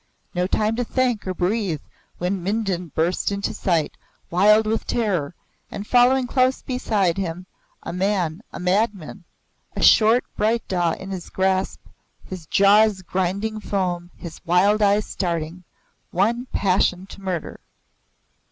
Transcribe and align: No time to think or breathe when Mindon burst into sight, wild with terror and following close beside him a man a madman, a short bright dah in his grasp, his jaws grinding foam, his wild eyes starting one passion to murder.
No 0.33 0.47
time 0.47 0.75
to 0.77 0.83
think 0.83 1.27
or 1.27 1.35
breathe 1.35 1.81
when 2.17 2.41
Mindon 2.43 2.87
burst 2.95 3.31
into 3.31 3.53
sight, 3.53 3.97
wild 4.31 4.65
with 4.65 4.87
terror 4.87 5.35
and 5.69 5.85
following 5.85 6.25
close 6.25 6.63
beside 6.63 7.19
him 7.19 7.45
a 7.83 7.93
man 7.93 8.41
a 8.51 8.59
madman, 8.59 9.25
a 9.75 9.83
short 9.83 10.23
bright 10.35 10.67
dah 10.67 10.93
in 10.93 11.11
his 11.11 11.29
grasp, 11.29 11.81
his 12.25 12.47
jaws 12.47 13.03
grinding 13.03 13.59
foam, 13.59 14.09
his 14.17 14.41
wild 14.43 14.81
eyes 14.81 15.05
starting 15.05 15.65
one 16.09 16.47
passion 16.47 17.05
to 17.05 17.21
murder. 17.21 17.59